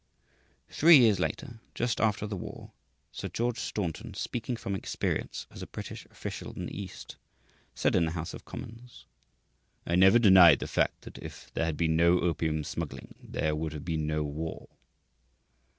[0.71, 2.71] Three years later, just after the war,
[3.11, 7.17] Sir George Staunton, speaking from experience as a British official in the East,
[7.75, 9.05] said in the House of Commons,
[9.85, 13.73] "I never denied the fact that if there had been no opium smuggling there would
[13.73, 14.69] have been no war.